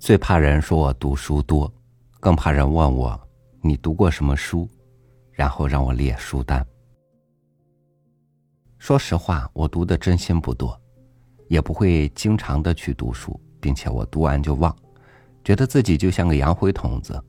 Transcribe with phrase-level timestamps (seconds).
[0.00, 1.70] 最怕人说我读书多，
[2.20, 3.20] 更怕人问我
[3.60, 4.66] 你读过什么书，
[5.30, 6.66] 然后让我列书单。
[8.78, 10.74] 说实话，我读的真心不多，
[11.48, 14.74] 也不会经常的去读书，并且我读完就忘，
[15.44, 17.22] 觉得自己就像个洋灰桶子，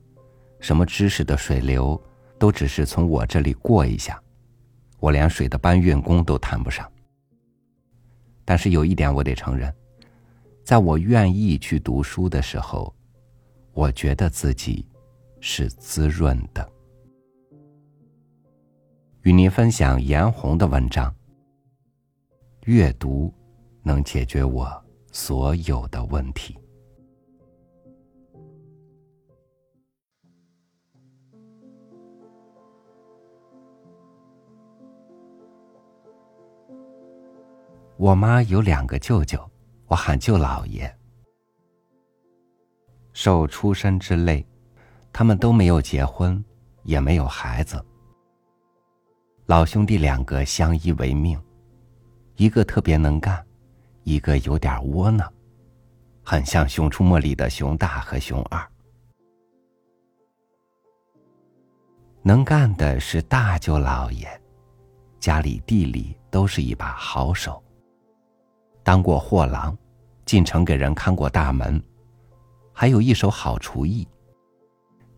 [0.61, 2.01] 什么知识的水流
[2.39, 4.17] 都只是从我这里过一下，
[4.97, 6.89] 我连水的搬运工都谈不上。
[8.45, 9.71] 但是有一点我得承认，
[10.63, 12.93] 在我愿意去读书的时候，
[13.73, 14.85] 我觉得自己
[15.39, 16.67] 是滋润的。
[19.23, 21.13] 与您分享颜红的文章。
[22.65, 23.33] 阅读
[23.81, 24.71] 能解决我
[25.11, 26.55] 所有的问题。
[37.97, 39.50] 我妈有两个舅舅，
[39.91, 40.89] 我喊舅老爷。
[43.11, 44.47] 受出身之累，
[45.11, 46.41] 他们都没有结婚，
[46.83, 47.83] 也没有孩子。
[49.47, 51.37] 老兄弟两个相依为命。
[52.37, 53.45] 一个特别能干，
[54.03, 55.29] 一个有点窝囊，
[56.23, 58.65] 很像《熊出没》里的熊大和熊二。
[62.21, 64.41] 能干的是大舅老爷，
[65.19, 67.61] 家里地里都是一把好手。
[68.83, 69.77] 当过货郎，
[70.31, 71.83] 进城给人看过大门，
[72.71, 74.07] 还有一手好厨艺。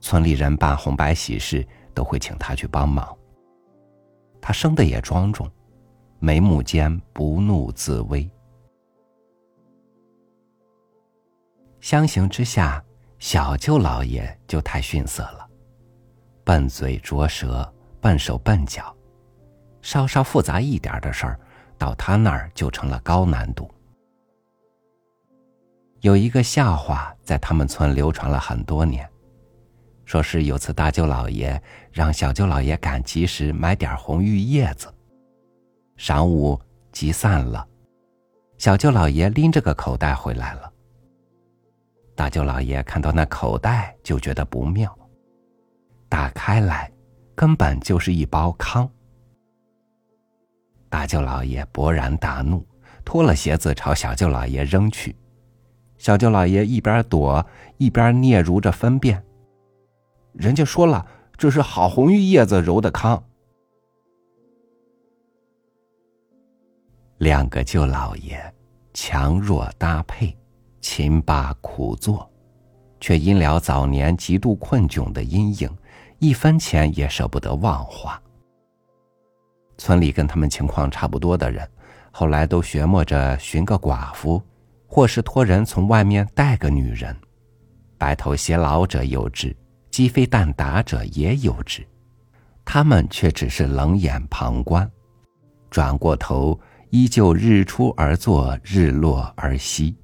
[0.01, 3.15] 村里人办红白喜事都会请他去帮忙。
[4.41, 5.47] 他生的也庄重。
[6.17, 8.27] 眉目间不怒自威。
[11.79, 12.83] 相形之下，
[13.19, 15.47] 小舅老爷就太逊色了，
[16.43, 18.91] 笨嘴拙舌，笨手笨脚，
[19.83, 21.39] 稍稍复杂一点的事儿，
[21.77, 23.69] 到他那儿就成了高难度。
[26.03, 29.09] 有一个笑话在他们村流传了很多年，
[30.03, 31.61] 说是有次大舅老爷
[31.93, 34.93] 让小舅老爷赶集时买点红玉叶子。
[35.97, 36.59] 晌午
[36.91, 37.65] 集散了，
[38.57, 40.69] 小舅老爷拎着个口袋回来了。
[42.15, 44.93] 大舅老爷看到那口袋就觉得不妙，
[46.09, 46.91] 打开来，
[47.33, 48.91] 根本就是一包糠。
[50.89, 52.67] 大舅老爷勃然大怒，
[53.05, 55.15] 脱了鞋子朝小舅老爷扔去。
[56.03, 57.45] 小舅老爷一边躲
[57.77, 59.23] 一边嗫嚅着分辨
[60.35, 63.23] ：“人家说了，这是好红玉叶子揉的糠。”
[67.19, 68.37] 两个舅老爷，
[68.93, 70.35] 强弱搭配，
[70.81, 72.29] 勤罢苦做，
[72.99, 75.73] 却因了早年极度困窘的阴影，
[76.19, 78.21] 一分钱也舍不得忘花。
[79.77, 81.65] 村里跟他们情况差不多的人，
[82.11, 84.41] 后来都学摸着寻个寡妇，
[84.93, 87.17] 或是托人从外面带个女人，
[87.97, 89.55] 白头偕老者有之，
[89.89, 91.83] 鸡飞蛋打者也有之，
[92.63, 94.87] 他们却只是冷眼旁观，
[95.71, 96.59] 转过头。
[96.91, 99.97] 依旧日出而作，日落而息，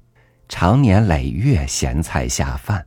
[0.48, 2.84] 常年累月咸菜下饭，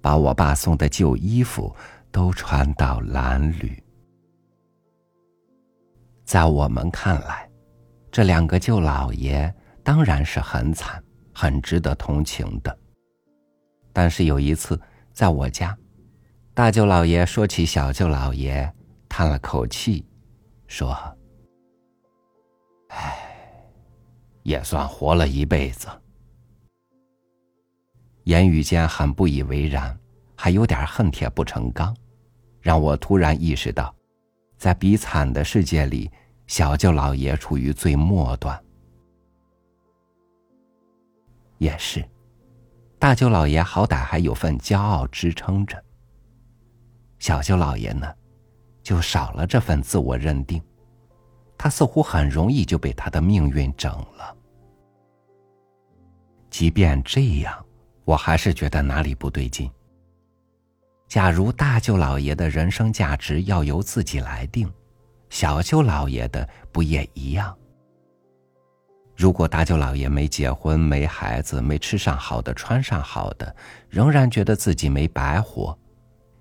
[0.00, 1.74] 把我爸送的旧衣服
[2.12, 3.76] 都穿到褴褛。
[6.24, 7.50] 在我们看来，
[8.12, 12.78] 这两个舅老爷当然是很惨，很值得同情的。
[13.92, 14.80] 但是有一次，
[15.12, 15.76] 在我家，
[16.54, 18.72] 大舅老爷说起小舅老爷，
[19.08, 20.04] 叹了口气，
[20.66, 20.96] 说
[22.88, 23.18] ：“唉。”
[24.44, 25.86] 也算活了一辈子，
[28.24, 29.96] 言语间很不以为然，
[30.34, 31.96] 还有点恨铁不成钢，
[32.60, 33.94] 让我突然意识到，
[34.58, 36.10] 在比惨的世界里，
[36.48, 38.60] 小舅老爷处于最末端。
[41.62, 42.04] 也是，
[42.98, 45.80] 大舅老爷好歹还有份骄傲支撑着，
[47.20, 48.12] 小舅老爷呢，
[48.82, 50.60] 就少了这份自我认定。
[51.56, 54.36] 他似乎很容易就被他的命运整了。
[56.50, 57.64] 即便这样，
[58.04, 59.70] 我还是觉得哪里不对劲。
[61.06, 64.68] 假如大舅老爷的人生价值要由自己来定，
[65.30, 67.56] 小舅老爷的不也一样？
[69.22, 73.54] 如果大舅老爷没结婚、没孩子、没吃上好的、穿上好的，
[73.88, 75.78] 仍然觉得自己没白活，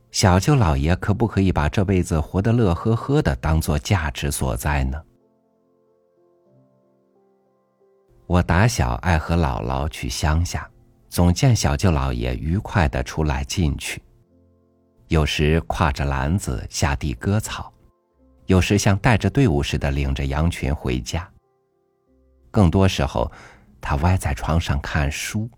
[0.09, 4.99] 小舅老爷可不可以把这辈子活得乐呵呵的当做价值所在呢？
[8.25, 10.67] 我打小爱和姥姥去乡下，
[11.07, 14.01] 总见小舅老爷愉快的出来进去，
[15.07, 17.71] 有时挎着篮子下地割草，
[18.47, 21.29] 有时像带着队伍似的领着羊群回家。
[22.51, 23.31] 更多时候，
[23.79, 25.49] 他歪在床上看书。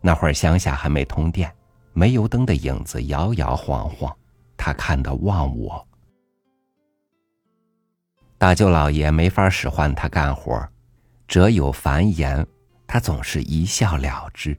[0.00, 1.54] 那会儿乡下还没通电，
[1.92, 4.16] 煤油灯的影子摇摇晃晃，
[4.56, 5.86] 他看得忘我。
[8.38, 10.66] 大舅老爷没法使唤他干活，
[11.28, 12.46] 折有繁言，
[12.86, 14.56] 他总是一笑了之。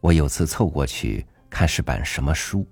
[0.00, 2.64] 我有次凑过去看是本什么书，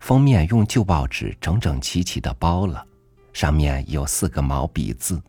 [0.00, 2.86] 封面用旧报纸整整齐齐的包了，
[3.34, 5.20] 上面有四个毛笔字：“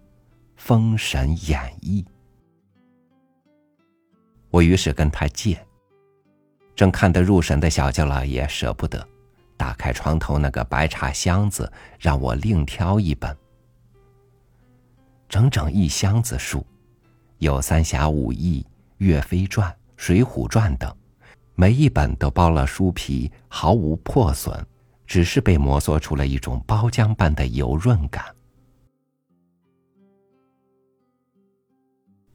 [0.55, 2.05] 封神演义”。
[4.49, 5.59] 我于是跟他借。
[6.75, 9.05] 正看得入神的小舅老爷舍不得。
[9.57, 13.35] 打开床头那个白茶箱子，让我另挑一本。
[15.29, 16.65] 整整一箱子书，
[17.37, 18.61] 有《三侠五义》
[18.97, 20.93] 《岳飞传》《水浒传》等，
[21.55, 24.53] 每一本都剥了书皮，毫无破损，
[25.05, 28.23] 只是被摩挲出了一种包浆般的油润感。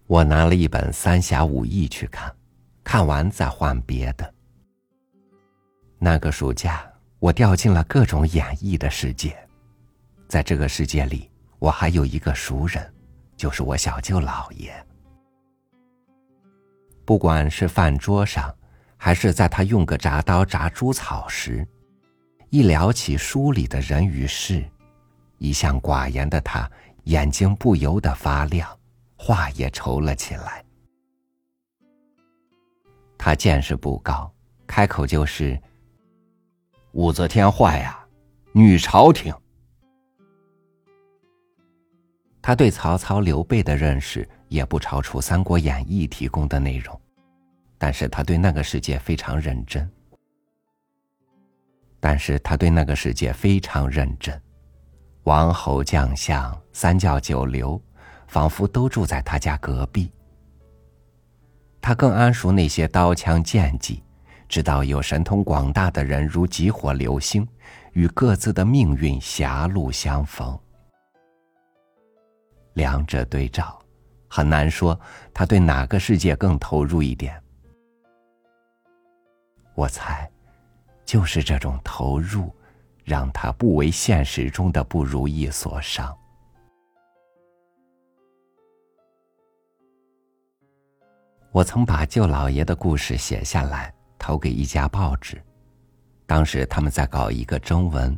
[0.07, 2.35] 我拿了一本《三侠五义》去看，
[2.83, 4.35] 看完再换别的。
[5.99, 6.87] 那个暑假。
[7.21, 9.37] 我掉进了各种演绎的世界，
[10.27, 12.95] 在这个世界里，我还有一个熟人，
[13.37, 14.75] 就是我小舅老爷。
[17.05, 18.51] 不管是饭桌上，
[18.97, 21.69] 还是在他用个铡刀铡猪草时，
[22.51, 24.65] 一聊起书里的人与事，
[25.39, 26.69] 一向寡言的他
[27.05, 28.69] 眼睛不由得发亮，
[29.15, 30.65] 话也稠了起来。
[33.17, 34.29] 他见识不高，
[34.67, 35.59] 开口就是。
[36.93, 38.05] 武则天坏呀，
[38.51, 39.33] 女朝廷。
[42.43, 47.01] 他对曹操、刘备的认识也不超出《三国演义》提供的内容，
[47.79, 49.89] 但是他对那个世界非常认真。
[52.01, 54.41] 但是他对那个世界非常认真，
[55.25, 57.81] 王侯将相、三教九流，
[58.27, 60.11] 仿佛都住在他家隔壁。
[61.81, 64.03] 他更谙熟那些刀枪剑戟。
[64.49, 67.47] 知道有神通广大的人如急火流星，
[67.93, 70.59] 与各自的命运狭路相逢。
[72.73, 73.81] 两者对照，
[74.27, 74.99] 很难说
[75.33, 77.41] 他对哪个世界更投入一点。
[79.77, 80.29] 我猜，
[81.11, 82.55] 就是这种投入，
[83.03, 86.17] 让他不为现实中的不如意所伤。
[91.51, 93.93] 我曾把舅老爷的故事写下来。
[94.21, 95.43] 投给一家报纸，
[96.27, 98.17] 当时他们在搞一个征文，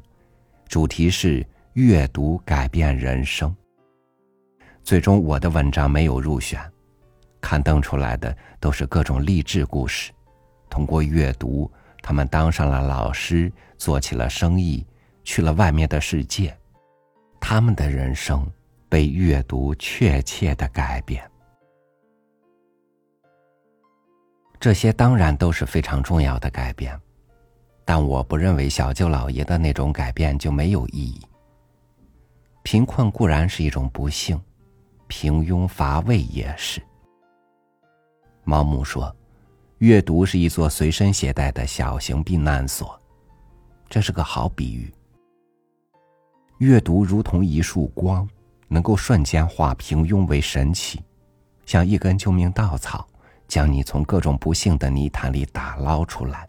[0.69, 3.56] 主题是“阅读改变人生”。
[4.85, 6.61] 最终我的文章没有入选，
[7.41, 10.12] 刊登出来的都是各种励志故事。
[10.69, 11.71] 通过阅读，
[12.03, 14.85] 他们当上了老师，做起了生意，
[15.23, 16.55] 去了外面的世界，
[17.41, 18.45] 他们的人生
[18.89, 21.23] 被阅读确切的改变。
[24.59, 27.01] 这些当然都是非常重要的改变，
[27.85, 31.21] 但我不认为小舅老爷的那种改变就没有意义。
[32.63, 34.41] 贫困固然是一种不幸，
[35.09, 36.81] 平庸乏味也是。
[38.45, 39.15] 毛姆说
[39.82, 42.96] ：“阅读是一座随身携带的小型避难所。”
[43.90, 44.94] 这是个好比喻。
[46.58, 48.29] 阅读如同一束光，
[48.69, 51.03] 能够瞬间化平庸为神奇，
[51.67, 53.05] 像一根救命稻草。
[53.48, 56.48] 将你从各种不幸的泥潭里打捞出来。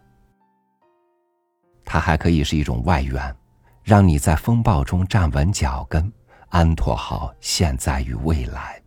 [1.84, 3.36] 它还可以是一种外援，
[3.82, 6.10] 让你在风暴中站稳脚跟，
[6.48, 8.80] 安妥好现在与未来。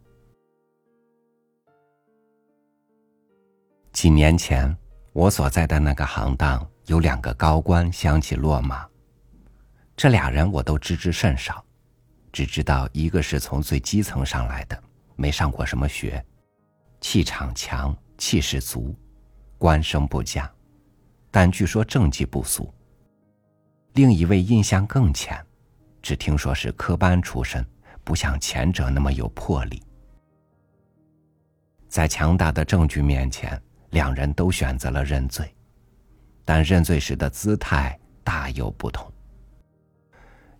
[3.98, 4.78] 几年前，
[5.12, 8.88] 我所在的那个行当有两个高官相继落马，
[9.96, 11.66] 这俩人我都知之甚少，
[12.32, 14.80] 只知道一个是从最基层上来的，
[15.16, 16.24] 没上过什么学，
[17.02, 17.92] 气场强。
[18.20, 18.96] 气势足，
[19.58, 20.48] 官声不佳，
[21.32, 22.72] 但据说政绩不俗。
[23.94, 25.44] 另一位印象更浅，
[26.04, 27.66] 只听说是科班出身，
[28.04, 29.82] 不像前者那么有魄力。
[31.88, 33.60] 在强大的证据面前，
[33.98, 35.52] 两人都选择了认罪，
[36.46, 39.12] 但认罪时的姿态大有不同。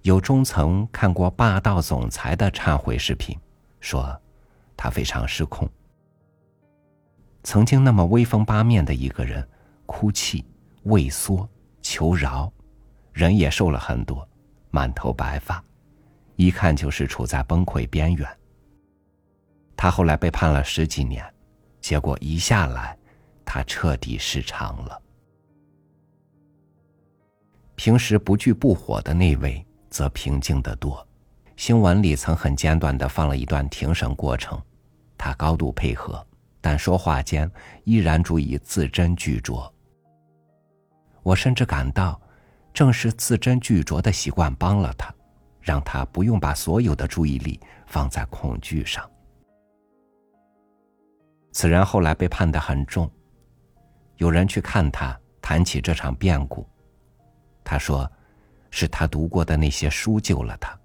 [0.02, 3.40] 有中层看过霸道总裁的忏悔视频，
[3.80, 4.20] 说
[4.76, 5.70] 他非常失控。
[7.44, 9.48] 曾经那么威风八面的一个人，
[9.86, 10.44] 哭泣、
[10.86, 11.48] 畏缩、
[11.80, 12.52] 求饶，
[13.14, 14.28] 人也瘦了很多，
[14.72, 15.64] 满头白发，
[16.38, 18.28] 一看就是处在崩溃边缘。
[19.76, 21.24] 他后来被判了十几年，
[21.80, 22.97] 结果一下来，
[23.48, 25.02] 他彻底失常了。
[27.76, 31.08] 平时不惧不火的那位，则平静得多。
[31.56, 34.62] 新闻里曾很简短的放了一段庭审过程，
[35.18, 36.24] 他高度配合。
[36.60, 37.50] 但说话间
[37.86, 39.72] 依然注意字斟句酌。
[41.24, 42.20] 我甚至感到，
[42.74, 45.14] 正是字斟句酌的习惯帮了他，
[45.62, 49.10] 让他不用把所有的注意力放在恐惧上。
[51.54, 53.10] 此人后来被判得很重。
[54.18, 56.68] 有人去看他，谈起这场变故，
[57.64, 58.12] 他说
[58.72, 60.78] ：“是他读过的那些书救了他。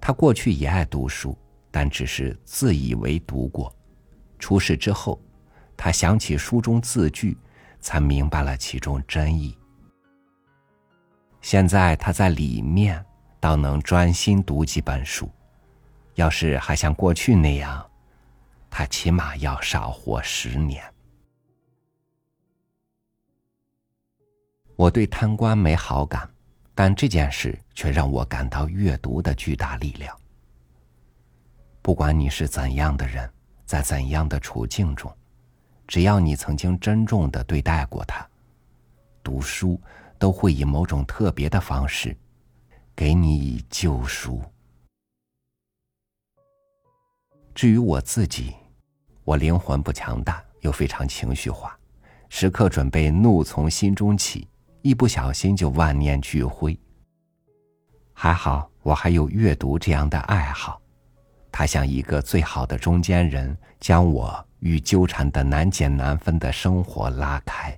[0.00, 1.36] 他过去也爱读书，
[1.70, 3.74] 但只是自以为读过。
[4.38, 5.20] 出事之后，
[5.76, 7.36] 他想起书中字句，
[7.80, 9.56] 才明白了其中真意。
[11.40, 13.04] 现在他在里面，
[13.40, 15.30] 倒能专心读几本书。
[16.14, 17.84] 要是还像过去那样。”
[18.68, 20.84] 他起码要少活十年。
[24.76, 26.28] 我对贪官没好感，
[26.74, 30.14] 但这件事却让我感到阅读的巨大力量。
[31.80, 33.28] 不管你是怎样的人，
[33.64, 35.10] 在怎样的处境中，
[35.86, 38.28] 只要你曾经珍重的对待过他，
[39.22, 39.80] 读书
[40.18, 42.14] 都会以某种特别的方式，
[42.94, 44.42] 给你以救赎。
[47.54, 48.54] 至于我自己。
[49.24, 51.76] 我灵魂不强大，又非常情绪化，
[52.28, 54.46] 时刻准备怒从心中起，
[54.86, 56.78] 一不小心就万念俱灰。
[58.12, 60.80] 还好我还有阅读这样的爱好，
[61.50, 67.76] 它像一个最好的中间人，将我与纠缠的难解难分的生活拉开。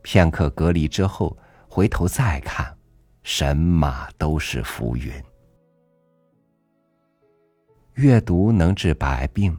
[0.00, 1.36] 片刻隔离之后，
[1.68, 2.74] 回头再看，
[3.22, 5.12] 神马都是浮云。
[7.96, 9.54] 阅读能治百病。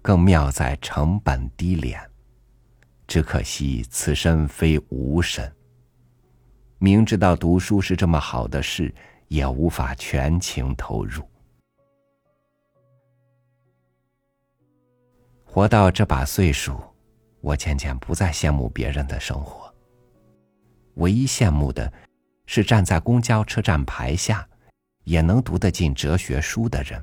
[0.00, 2.00] 更妙在成本低廉，
[3.08, 5.52] 只可惜此身非吾身。
[6.80, 8.94] 明知道读书是这么好的事，
[9.26, 11.28] 也无法全情投入。
[15.44, 16.80] 活到这把岁数，
[17.40, 19.74] 我渐渐不再羡慕别人的生活。
[20.94, 21.92] 唯一羡慕的，
[22.46, 24.46] 是站在公交车站牌下，
[25.02, 27.02] 也能读得进哲学书的人。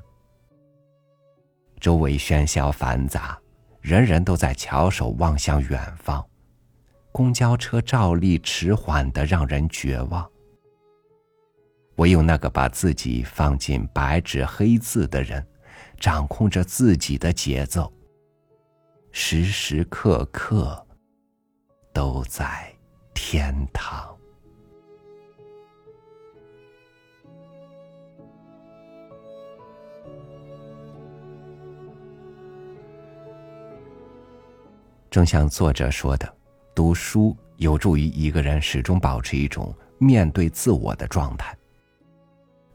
[1.80, 3.38] 周围喧嚣繁杂，
[3.82, 6.26] 人人都在翘首望向远方，
[7.16, 10.30] 公交车照例迟缓的让人绝望。
[11.94, 15.42] 唯有那个把自己放进白纸黑字的人，
[15.98, 17.90] 掌控着自己的节奏，
[19.12, 20.86] 时时刻刻
[21.90, 22.70] 都在
[23.14, 24.14] 天堂。
[35.10, 36.30] 正像作者说的，
[36.76, 41.56] 读书有助于一个人始终保持一种面对自我的状态。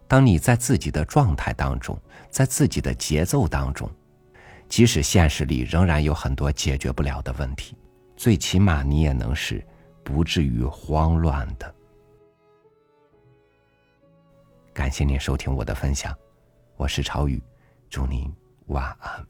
[0.07, 1.95] 当你在自己的状态当中，
[2.31, 3.87] 在自己的节奏当中，
[4.67, 7.77] 即使现实里仍然有很多解决不了的问题，
[8.17, 9.63] 最起码你也能是
[10.03, 11.71] 不至于慌乱的。
[14.73, 16.17] 感谢您收听我的分享，
[16.75, 17.39] 我是朝雨，
[17.87, 18.33] 祝您
[18.65, 19.23] 晚安，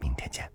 [0.00, 0.50] 明天见。